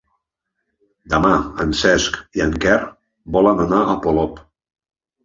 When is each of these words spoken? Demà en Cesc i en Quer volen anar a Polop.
Demà 1.13 1.33
en 1.65 1.75
Cesc 1.81 2.17
i 2.39 2.43
en 2.47 2.55
Quer 2.63 2.79
volen 3.37 3.63
anar 3.67 3.83
a 3.93 3.97
Polop. 4.07 4.41